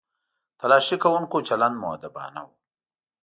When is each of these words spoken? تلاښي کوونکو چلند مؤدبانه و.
تلاښي 0.59 0.97
کوونکو 1.03 1.37
چلند 1.47 1.75
مؤدبانه 1.83 2.39
و. 2.45 2.49